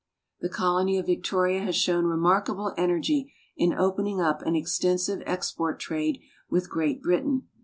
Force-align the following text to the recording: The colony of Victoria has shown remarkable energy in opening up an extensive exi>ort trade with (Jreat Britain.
The 0.39 0.49
colony 0.49 0.97
of 0.97 1.05
Victoria 1.05 1.59
has 1.61 1.75
shown 1.75 2.05
remarkable 2.07 2.73
energy 2.75 3.31
in 3.55 3.71
opening 3.75 4.19
up 4.19 4.41
an 4.41 4.55
extensive 4.55 5.19
exi>ort 5.25 5.77
trade 5.77 6.19
with 6.49 6.71
(Jreat 6.73 7.03
Britain. 7.03 7.43